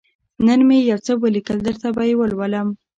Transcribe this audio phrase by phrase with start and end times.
[0.47, 2.67] _نن مې يو څه ولېکل، درته وبه يې لولم.